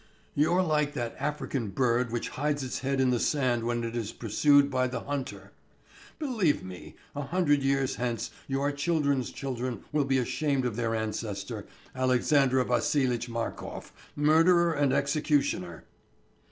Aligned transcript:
"You're 0.33 0.63
like 0.63 0.93
that 0.95 1.15
African 1.19 1.67
bird 1.67 2.11
which 2.11 2.29
hides 2.29 2.63
its 2.63 2.79
head 2.79 2.99
in 2.99 3.11
the 3.11 3.19
sand 3.19 3.63
when 3.65 3.83
it 3.83 3.95
is 3.95 4.11
pursued 4.11 4.71
by 4.71 4.87
the 4.87 5.01
hunter. 5.01 5.51
Believe 6.17 6.63
me, 6.63 6.95
a 7.15 7.21
hundred 7.21 7.61
years 7.61 7.97
hence 7.97 8.31
your 8.47 8.71
children's 8.71 9.29
children 9.29 9.83
will 9.91 10.05
be 10.05 10.17
ashamed 10.17 10.65
of 10.65 10.75
their 10.75 10.95
ancestor, 10.95 11.67
Alexander 11.95 12.63
Vassilitch 12.63 13.29
Markof, 13.29 13.91
murderer 14.15 14.73
and 14.73 14.91
executioner." 14.91 15.83